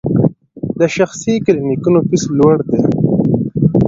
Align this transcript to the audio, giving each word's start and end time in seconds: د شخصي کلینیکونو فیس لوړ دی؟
د 0.79 0.81
شخصي 0.95 1.33
کلینیکونو 1.45 1.99
فیس 2.07 2.23
لوړ 2.37 2.55
دی؟ 2.69 2.79